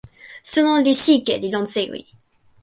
suno 0.51 0.71
li 0.85 0.93
sike 1.03 1.33
li 1.41 1.47
lon 1.53 1.65
sewi. 1.73 2.01